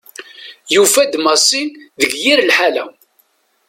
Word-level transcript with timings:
Yufa-d 0.73 1.13
Massi 1.23 1.63
deg 1.99 2.11
yir 2.23 2.39
lḥala. 2.49 2.85